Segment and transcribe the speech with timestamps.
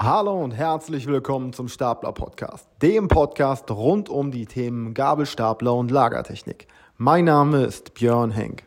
[0.00, 5.90] Hallo und herzlich willkommen zum Stapler Podcast, dem Podcast rund um die Themen Gabelstapler und
[5.90, 6.68] Lagertechnik.
[6.98, 8.62] Mein Name ist Björn Henk.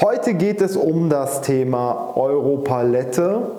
[0.00, 3.50] Heute geht es um das Thema Europalette.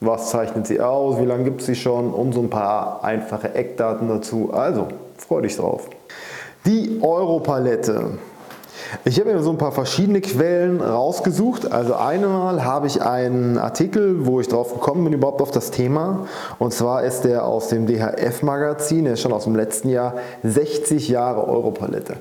[0.00, 1.20] Was zeichnet sie aus?
[1.20, 2.12] Wie lange gibt es sie schon?
[2.12, 4.52] Und so ein paar einfache Eckdaten dazu.
[4.52, 5.88] Also, freu dich drauf.
[6.66, 8.18] Die Europalette.
[9.04, 11.72] Ich habe mir so ein paar verschiedene Quellen rausgesucht.
[11.72, 16.26] Also einmal habe ich einen Artikel, wo ich drauf gekommen bin, überhaupt auf das Thema.
[16.58, 21.08] Und zwar ist der aus dem DHF-Magazin, der ist schon aus dem letzten Jahr, 60
[21.08, 22.16] Jahre Europalette.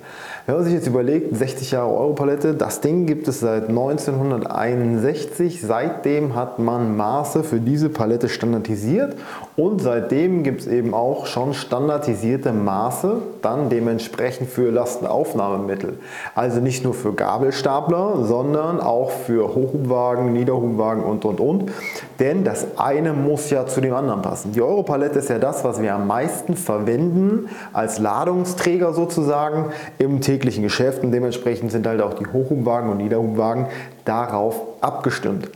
[0.45, 5.61] Wenn man sich jetzt überlegt, 60 Jahre Europalette, das Ding gibt es seit 1961.
[5.61, 9.15] Seitdem hat man Maße für diese Palette standardisiert
[9.55, 15.99] und seitdem gibt es eben auch schon standardisierte Maße, dann dementsprechend für Lastenaufnahmemittel.
[16.33, 21.71] Also nicht nur für Gabelstapler, sondern auch für Hochhubwagen, Niederhubwagen und und und.
[22.19, 24.53] Denn das eine muss ja zu dem anderen passen.
[24.53, 30.63] Die Europalette ist ja das, was wir am meisten verwenden als Ladungsträger sozusagen im täglichen
[30.63, 31.11] Geschäften.
[31.11, 33.67] Dementsprechend sind halt auch die Hochhubwagen und Niederhubwagen
[34.03, 35.47] darauf abgestimmt.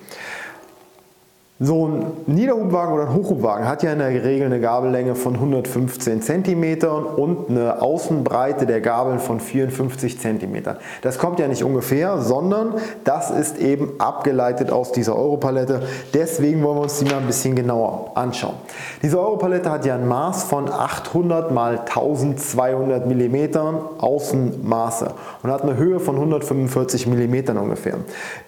[1.59, 6.21] So ein Niederhubwagen oder ein Hochhubwagen hat ja in der Regel eine Gabellänge von 115
[6.21, 6.83] cm
[7.15, 10.63] und eine Außenbreite der Gabeln von 54 cm.
[11.01, 15.81] Das kommt ja nicht ungefähr, sondern das ist eben abgeleitet aus dieser Europalette.
[16.13, 18.53] Deswegen wollen wir uns die mal ein bisschen genauer anschauen.
[19.01, 23.57] Diese Europalette hat ja ein Maß von 800 x 1200 mm
[23.97, 27.95] Außenmaße und hat eine Höhe von 145 mm ungefähr.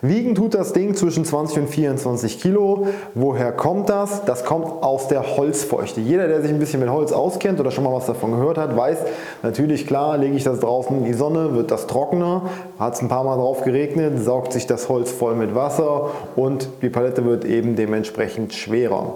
[0.03, 2.85] Wiegen tut das Ding zwischen 20 und 24 Kilo.
[3.13, 4.25] Woher kommt das?
[4.25, 6.01] Das kommt aus der Holzfeuchte.
[6.01, 8.75] Jeder, der sich ein bisschen mit Holz auskennt oder schon mal was davon gehört hat,
[8.75, 8.99] weiß,
[9.43, 12.43] natürlich klar, lege ich das draußen in die Sonne, wird das trockener,
[12.77, 16.69] hat es ein paar Mal drauf geregnet, saugt sich das Holz voll mit Wasser und
[16.81, 19.15] die Palette wird eben dementsprechend schwerer.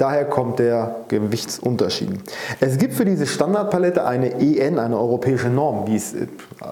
[0.00, 2.18] Daher kommt der Gewichtsunterschied.
[2.58, 5.84] Es gibt für diese Standardpalette eine EN, eine europäische Norm.
[5.84, 6.26] Die ist äh,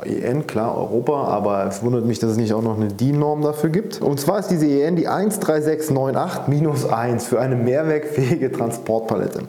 [0.08, 3.68] EN, klar, Europa, aber es wundert mich, dass es nicht auch noch eine DIN-Norm dafür
[3.68, 4.00] gibt.
[4.00, 9.40] Und zwar ist diese EN die 13698-1 für eine mehrwerkfähige Transportpalette.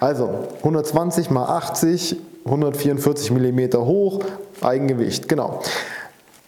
[0.00, 0.30] Also
[0.60, 2.16] 120 x 80,
[2.46, 4.20] 144 mm hoch,
[4.62, 5.60] Eigengewicht, genau.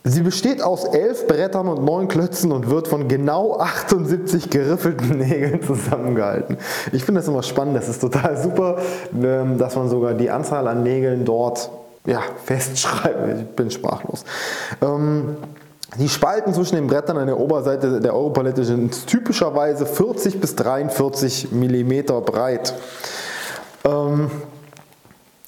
[0.04, 5.62] Sie besteht aus elf Brettern und neun Klötzen und wird von genau 78 geriffelten Nägeln
[5.62, 6.56] zusammengehalten.
[6.92, 8.78] Ich finde das immer spannend, das ist total super,
[9.20, 11.70] ähm, dass man sogar die Anzahl an Nägeln dort
[12.06, 13.40] ja, festschreibt.
[13.40, 14.24] Ich bin sprachlos.
[14.80, 15.36] Ähm,
[15.96, 21.50] die Spalten zwischen den Brettern an der Oberseite der Europalette sind typischerweise 40 bis 43
[21.50, 22.74] mm breit.
[23.84, 24.30] Ähm,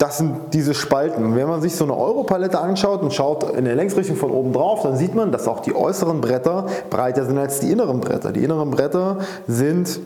[0.00, 1.37] das sind diese Spalten.
[1.37, 4.83] Wenn man sich so eine Europalette anschaut und schaut in der Längsrichtung von oben drauf,
[4.83, 8.33] dann sieht man, dass auch die äußeren Bretter breiter sind als die inneren Bretter.
[8.33, 10.00] Die inneren Bretter sind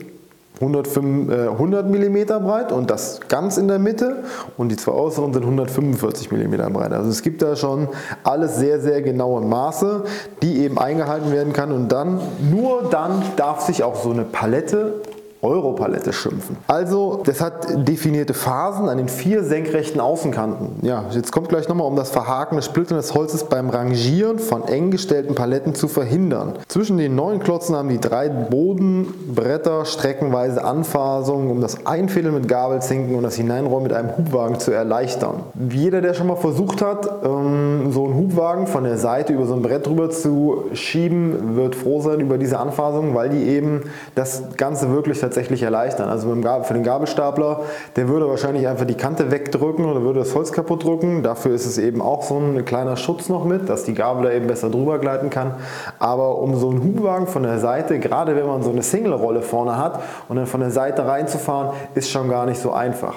[0.59, 4.23] 105, äh, 100 mm breit und das ganz in der Mitte
[4.57, 6.91] und die zwei äußeren sind 145 mm breit.
[6.91, 7.87] Also es gibt da schon
[8.23, 10.03] alles sehr, sehr genaue Maße,
[10.41, 12.19] die eben eingehalten werden kann und dann,
[12.51, 15.01] nur dann darf sich auch so eine Palette
[15.45, 16.57] Europalette schimpfen.
[16.67, 20.79] Also, das hat definierte Phasen an den vier senkrechten Außenkanten.
[20.81, 24.67] Ja, jetzt kommt gleich nochmal, um das Verhaken des Splittern des Holzes beim Rangieren von
[24.67, 26.53] eng gestellten Paletten zu verhindern.
[26.67, 33.15] Zwischen den neuen Klotzen haben die drei Bodenbretter streckenweise Anfasungen, um das Einfädeln mit Gabelzinken
[33.15, 35.43] und das Hineinrollen mit einem Hubwagen zu erleichtern.
[35.69, 39.53] Jeder, der schon mal versucht hat, ähm, so einen Hubwagen von der Seite über so
[39.53, 43.83] ein Brett drüber zu schieben, wird froh sein über diese Anfasungen, weil die eben
[44.15, 46.07] das Ganze wirklich tatsächlich tatsächlich erleichtern.
[46.07, 47.59] Also für den Gabelstapler,
[47.97, 51.23] der würde wahrscheinlich einfach die Kante wegdrücken oder würde das Holz kaputt drücken.
[51.23, 54.31] Dafür ist es eben auch so ein kleiner Schutz noch mit, dass die Gabel da
[54.31, 55.55] eben besser drüber gleiten kann.
[55.99, 59.77] Aber um so einen Hubwagen von der Seite, gerade wenn man so eine Single-Rolle vorne
[59.77, 63.15] hat und dann von der Seite reinzufahren, ist schon gar nicht so einfach.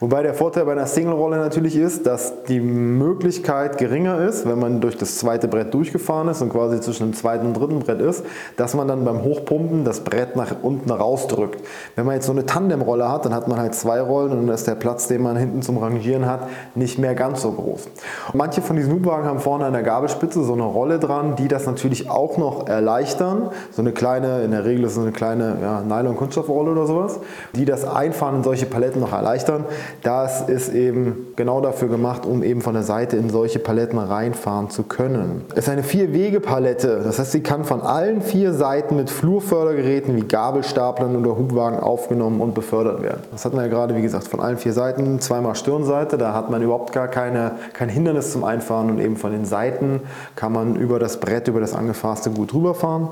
[0.00, 4.80] Wobei der Vorteil bei einer Single-Rolle natürlich ist, dass die Möglichkeit geringer ist, wenn man
[4.80, 8.24] durch das zweite Brett durchgefahren ist und quasi zwischen dem zweiten und dritten Brett ist,
[8.56, 11.49] dass man dann beim Hochpumpen das Brett nach unten rausdrückt.
[11.96, 14.54] Wenn man jetzt so eine Tandemrolle hat, dann hat man halt zwei Rollen und dann
[14.54, 17.86] ist der Platz, den man hinten zum Rangieren hat, nicht mehr ganz so groß.
[18.32, 21.48] Und manche von diesen Hubwagen haben vorne an der Gabelspitze so eine Rolle dran, die
[21.48, 23.50] das natürlich auch noch erleichtern.
[23.70, 27.20] So eine kleine, in der Regel ist es eine kleine ja, Nylon-Kunststoffrolle oder sowas,
[27.54, 29.64] die das Einfahren in solche Paletten noch erleichtern.
[30.02, 34.70] Das ist eben genau dafür gemacht, um eben von der Seite in solche Paletten reinfahren
[34.70, 35.44] zu können.
[35.52, 40.22] Es ist eine Vier-Wege-Palette, das heißt, sie kann von allen vier Seiten mit Flurfördergeräten wie
[40.22, 43.22] Gabelstaplern oder Hubwagen aufgenommen und befördert werden.
[43.32, 46.50] Das hat man ja gerade, wie gesagt, von allen vier Seiten, zweimal Stirnseite, da hat
[46.50, 50.00] man überhaupt gar keine, kein Hindernis zum Einfahren und eben von den Seiten
[50.36, 53.08] kann man über das Brett, über das angefasste gut rüberfahren.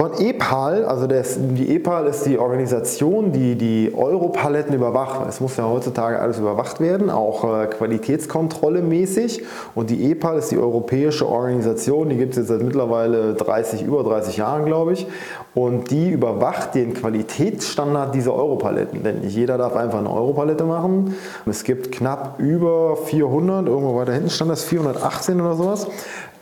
[0.00, 5.28] Von EPAL, also das, die EPAL ist die Organisation, die die Europaletten überwacht.
[5.28, 9.44] Es muss ja heutzutage alles überwacht werden, auch äh, Qualitätskontrolle mäßig.
[9.74, 14.02] Und die EPAL ist die europäische Organisation, die gibt es jetzt seit mittlerweile 30, über
[14.02, 15.06] 30 Jahren, glaube ich.
[15.54, 19.02] Und die überwacht den Qualitätsstandard dieser Europaletten.
[19.02, 21.14] Denn nicht jeder darf einfach eine Europalette machen.
[21.44, 25.88] Es gibt knapp über 400, irgendwo weiter hinten stand das 418 oder sowas.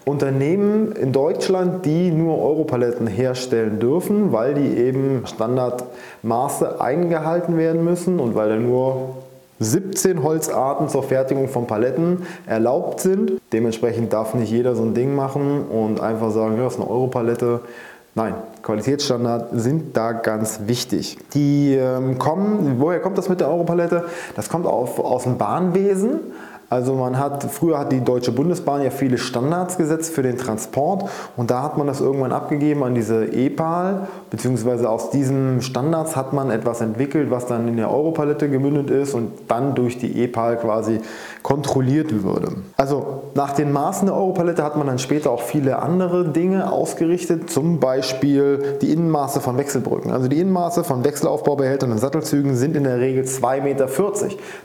[0.08, 8.18] Unternehmen in Deutschland, die nur Europaletten herstellen dürfen, weil die eben Standardmaße eingehalten werden müssen
[8.18, 9.16] und weil da nur
[9.60, 13.32] 17 Holzarten zur Fertigung von Paletten erlaubt sind.
[13.52, 16.90] Dementsprechend darf nicht jeder so ein Ding machen und einfach sagen, ja, das ist eine
[16.90, 17.60] Europalette.
[18.14, 21.18] Nein, Qualitätsstandards sind da ganz wichtig.
[21.34, 24.06] Die ähm, kommen, woher kommt das mit der Europalette?
[24.36, 26.20] Das kommt auf, aus dem Bahnwesen.
[26.70, 31.08] Also man hat, früher hat die Deutsche Bundesbahn ja viele Standards gesetzt für den Transport
[31.36, 36.32] und da hat man das irgendwann abgegeben an diese EPAL, beziehungsweise aus diesen Standards hat
[36.32, 40.58] man etwas entwickelt, was dann in der Europalette gemündet ist und dann durch die EPAL
[40.58, 41.00] quasi
[41.42, 42.52] kontrolliert würde.
[42.76, 47.50] Also nach den Maßen der Europalette hat man dann später auch viele andere Dinge ausgerichtet,
[47.50, 50.10] zum Beispiel die Innenmaße von Wechselbrücken.
[50.10, 53.88] Also die Innenmaße von Wechselaufbaubehältern und Sattelzügen sind in der Regel 2,40 Meter,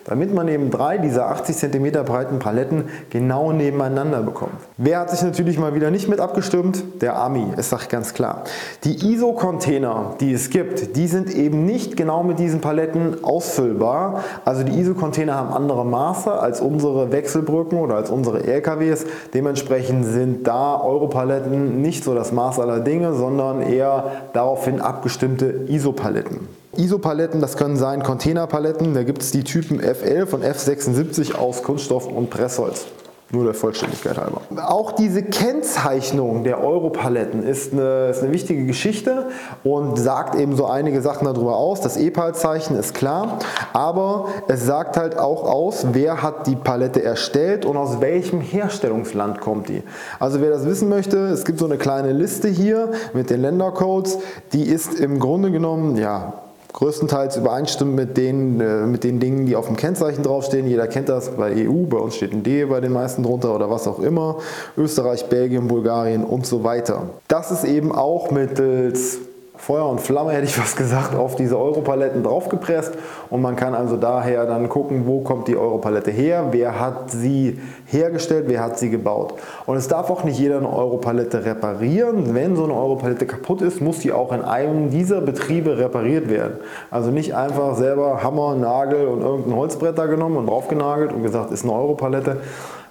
[0.05, 4.53] damit man eben drei dieser 80 cm breiten Paletten genau nebeneinander bekommt.
[4.77, 6.83] Wer hat sich natürlich mal wieder nicht mit abgestimmt?
[7.01, 8.43] Der Ami, ist doch ganz klar.
[8.83, 9.11] Die
[9.53, 14.23] ISO-Container, die es gibt, die sind eben nicht genau mit diesen Paletten ausfüllbar.
[14.45, 19.05] Also die ISO-Container haben andere Maße als unsere Wechselbrücken oder als unsere LKWs.
[19.33, 26.47] Dementsprechend sind da Europaletten nicht so das Maß aller Dinge, sondern eher daraufhin abgestimmte ISO-Paletten.
[26.75, 32.07] ISO-Paletten, das können sein Containerpaletten, da gibt es die Typen F11 und F76 aus Kunststoff
[32.07, 32.85] und Pressholz.
[33.33, 34.41] Nur der Vollständigkeit halber.
[34.67, 39.25] Auch diese Kennzeichnung der Europaletten ist eine, ist eine wichtige Geschichte
[39.63, 41.81] und sagt eben so einige Sachen darüber aus.
[41.81, 43.39] Das EPAL-Zeichen ist klar,
[43.73, 49.41] aber es sagt halt auch aus, wer hat die Palette erstellt und aus welchem Herstellungsland
[49.41, 49.81] kommt die.
[50.19, 54.19] Also wer das wissen möchte, es gibt so eine kleine Liste hier mit den Ländercodes,
[54.53, 56.42] die ist im Grunde genommen, ja,
[56.73, 60.67] größtenteils übereinstimmt mit den, äh, mit den Dingen, die auf dem Kennzeichen draufstehen.
[60.67, 63.69] Jeder kennt das bei EU, bei uns steht ein D bei den meisten drunter oder
[63.69, 64.37] was auch immer.
[64.77, 67.09] Österreich, Belgien, Bulgarien und so weiter.
[67.27, 69.19] Das ist eben auch mittels
[69.65, 72.91] Feuer und Flamme, hätte ich was gesagt, auf diese Europaletten draufgepresst
[73.29, 77.61] und man kann also daher dann gucken, wo kommt die Europalette her, wer hat sie
[77.85, 79.35] hergestellt, wer hat sie gebaut.
[79.65, 82.35] Und es darf auch nicht jeder eine Europalette reparieren.
[82.35, 86.57] Wenn so eine Europalette kaputt ist, muss die auch in einem dieser Betriebe repariert werden.
[86.91, 91.63] Also nicht einfach selber Hammer, Nagel und irgendein Holzbretter genommen und draufgenagelt und gesagt, ist
[91.63, 92.41] eine Europalette.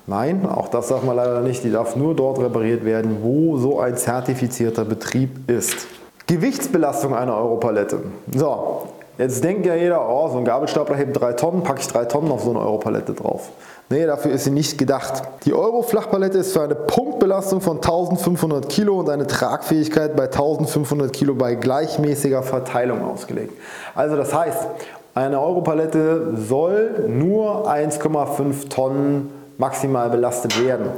[0.07, 1.65] Nein, auch das darf man leider nicht.
[1.65, 5.87] Die darf nur dort repariert werden, wo so ein zertifizierter Betrieb ist.
[6.33, 8.01] Gewichtsbelastung einer Europalette.
[8.35, 8.89] So,
[9.19, 12.33] jetzt denkt ja jeder, oh, so ein Gabelstapler hebt 3 Tonnen, packe ich 3 Tonnen
[12.33, 13.51] auf so eine Europalette drauf.
[13.91, 15.23] Nee, dafür ist sie nicht gedacht.
[15.45, 21.35] Die Euro-Flachpalette ist für eine Punktbelastung von 1500 Kilo und eine Tragfähigkeit bei 1500 Kilo
[21.35, 23.53] bei gleichmäßiger Verteilung ausgelegt.
[23.95, 24.67] Also das heißt,
[25.15, 30.89] eine Europalette soll nur 1,5 Tonnen maximal belastet werden.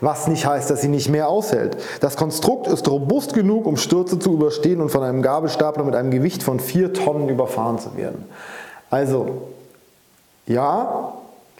[0.00, 1.76] Was nicht heißt, dass sie nicht mehr aushält.
[2.00, 6.12] Das Konstrukt ist robust genug, um Stürze zu überstehen und von einem Gabelstapler mit einem
[6.12, 8.24] Gewicht von 4 Tonnen überfahren zu werden.
[8.90, 9.42] Also,
[10.46, 11.14] ja,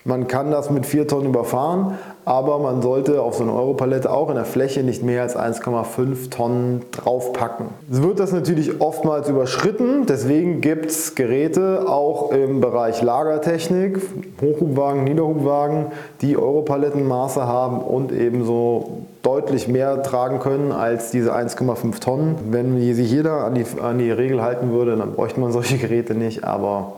[0.05, 4.29] man kann das mit 4 Tonnen überfahren, aber man sollte auf so eine Europalette auch
[4.29, 7.67] in der Fläche nicht mehr als 1,5 Tonnen draufpacken.
[7.91, 14.01] Es wird das natürlich oftmals überschritten, deswegen gibt es Geräte auch im Bereich Lagertechnik,
[14.41, 15.87] Hochhubwagen, Niederhubwagen,
[16.21, 22.37] die Europalettenmaße haben und ebenso deutlich mehr tragen können als diese 1,5 Tonnen.
[22.51, 26.15] Wenn sich jeder an die, an die Regel halten würde, dann bräuchte man solche Geräte
[26.15, 26.95] nicht, aber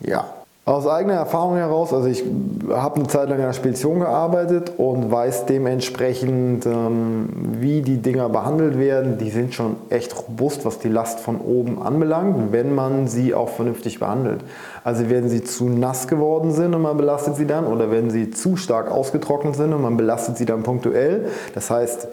[0.00, 0.24] ja.
[0.66, 2.22] Aus eigener Erfahrung heraus, also ich
[2.68, 8.28] habe eine Zeit lang in der Spedition gearbeitet und weiß dementsprechend, ähm, wie die Dinger
[8.28, 9.16] behandelt werden.
[9.16, 13.48] Die sind schon echt robust, was die Last von oben anbelangt, wenn man sie auch
[13.48, 14.42] vernünftig behandelt.
[14.84, 18.30] Also werden sie zu nass geworden sind und man belastet sie dann oder wenn sie
[18.30, 21.28] zu stark ausgetrocknet sind und man belastet sie dann punktuell.
[21.54, 22.06] Das heißt,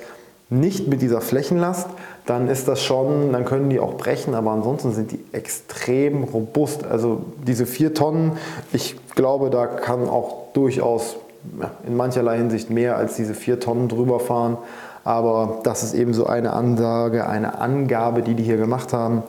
[0.49, 1.87] nicht mit dieser Flächenlast,
[2.25, 6.85] dann ist das schon, dann können die auch brechen, aber ansonsten sind die extrem robust.
[6.85, 8.33] Also diese vier Tonnen,
[8.71, 11.17] ich glaube, da kann auch durchaus
[11.85, 14.57] in mancherlei Hinsicht mehr als diese vier Tonnen drüber fahren.
[15.03, 19.23] Aber das ist eben so eine Ansage, eine Angabe, die die hier gemacht haben.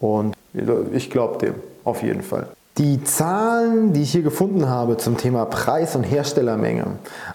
[0.00, 0.34] Und
[0.92, 2.48] Ich glaube dem, auf jeden Fall.
[2.78, 6.86] Die Zahlen, die ich hier gefunden habe zum Thema Preis und Herstellermenge.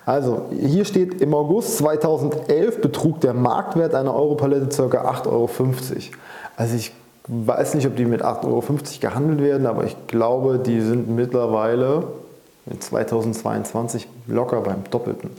[0.04, 5.12] Also hier steht, im August 2011 betrug der Marktwert einer Europalette ca.
[5.12, 5.50] 8,50 Euro.
[6.56, 6.92] Also ich
[7.28, 8.64] weiß nicht, ob die mit 8,50 Euro
[9.00, 12.04] gehandelt werden, aber ich glaube, die sind mittlerweile
[12.66, 15.30] in 2022 locker beim Doppelten.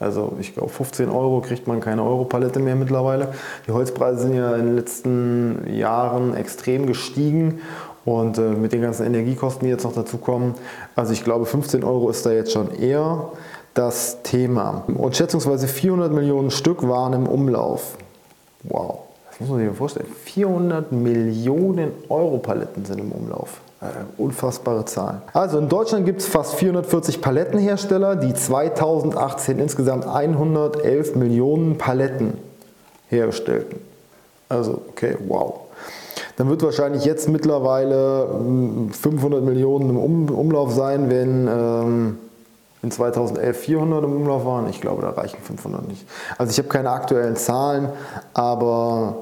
[0.00, 3.34] Also ich glaube 15 Euro kriegt man keine Europalette mehr mittlerweile.
[3.66, 7.60] Die Holzpreise sind ja in den letzten Jahren extrem gestiegen
[8.08, 10.54] und äh, mit den ganzen Energiekosten, die jetzt noch dazu kommen,
[10.96, 13.32] also ich glaube 15 Euro ist da jetzt schon eher
[13.74, 14.84] das Thema.
[14.86, 17.98] Und schätzungsweise 400 Millionen Stück waren im Umlauf.
[18.62, 20.06] Wow, das muss man sich mal vorstellen.
[20.24, 23.60] 400 Millionen Europaletten sind im Umlauf.
[23.82, 23.86] Äh,
[24.16, 25.20] unfassbare Zahlen.
[25.34, 32.38] Also in Deutschland gibt es fast 440 Palettenhersteller, die 2018 insgesamt 111 Millionen Paletten
[33.08, 33.80] herstellten.
[34.48, 35.67] Also, okay, wow.
[36.38, 38.28] Dann wird wahrscheinlich jetzt mittlerweile
[38.92, 42.18] 500 hm, Millionen im um Umlauf sein, wenn ähm,
[42.80, 44.68] in 2011 400 im Umlauf waren.
[44.70, 46.06] Ich glaube, da reichen 500 nicht.
[46.38, 47.88] Also ich habe keine aktuellen Zahlen,
[48.34, 49.16] aber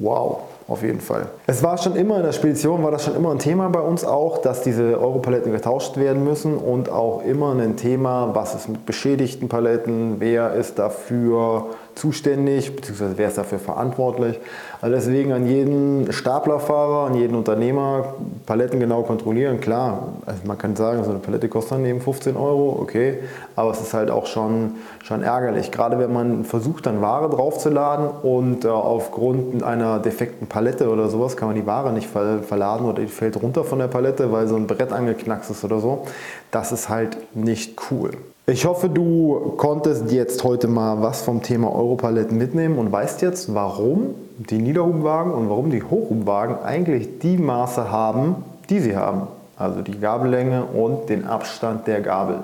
[0.00, 1.26] wow auf jeden Fall.
[1.46, 4.04] Es war schon immer in der Spedition, war das schon immer ein Thema bei uns
[4.04, 8.84] auch, dass diese Europaletten getauscht werden müssen und auch immer ein Thema, was ist mit
[8.84, 11.66] beschädigten Paletten, wer ist dafür
[11.98, 14.38] zuständig, beziehungsweise wer ist dafür verantwortlich.
[14.80, 18.14] Also deswegen an jeden Staplerfahrer, an jeden Unternehmer
[18.46, 19.60] Paletten genau kontrollieren.
[19.60, 23.18] Klar, also man kann sagen, so eine Palette kostet dann eben 15 Euro, okay,
[23.56, 25.72] aber es ist halt auch schon, schon ärgerlich.
[25.72, 31.36] Gerade wenn man versucht, dann Ware draufzuladen und äh, aufgrund einer defekten Palette oder sowas
[31.36, 34.56] kann man die Ware nicht verladen oder die fällt runter von der Palette, weil so
[34.56, 36.06] ein Brett angeknackst ist oder so.
[36.50, 38.12] Das ist halt nicht cool.
[38.50, 43.52] Ich hoffe, du konntest jetzt heute mal was vom Thema Europaletten mitnehmen und weißt jetzt,
[43.54, 48.36] warum die Niederhubwagen und warum die Hochhubwagen eigentlich die Maße haben,
[48.70, 49.26] die sie haben.
[49.58, 52.38] Also die Gabellänge und den Abstand der Gabel.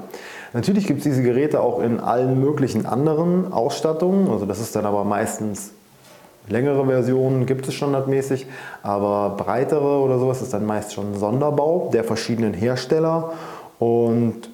[0.53, 4.29] Natürlich gibt es diese Geräte auch in allen möglichen anderen Ausstattungen.
[4.31, 5.73] Also das ist dann aber meistens
[6.49, 8.47] längere Versionen gibt es standardmäßig,
[8.83, 13.33] aber breitere oder sowas ist dann meist schon ein Sonderbau der verschiedenen Hersteller
[13.79, 14.51] und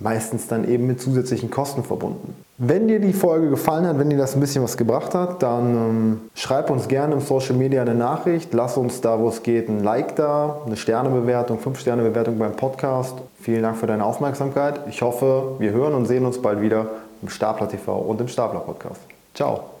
[0.00, 2.34] meistens dann eben mit zusätzlichen Kosten verbunden.
[2.58, 5.74] Wenn dir die Folge gefallen hat, wenn dir das ein bisschen was gebracht hat, dann
[5.74, 8.54] ähm, schreib uns gerne im Social Media eine Nachricht.
[8.54, 13.14] Lass uns da, wo es geht, ein Like da, eine Sternebewertung, 5-Sterne-Bewertung beim Podcast.
[13.40, 14.80] Vielen Dank für deine Aufmerksamkeit.
[14.88, 16.86] Ich hoffe, wir hören und sehen uns bald wieder
[17.22, 19.00] im Stapler TV und im Stapler Podcast.
[19.34, 19.73] Ciao.